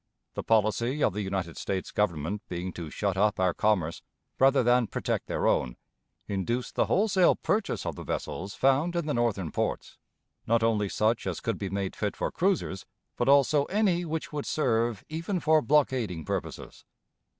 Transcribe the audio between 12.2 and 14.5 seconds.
cruisers, but also any which would